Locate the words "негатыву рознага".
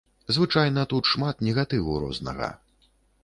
1.47-2.51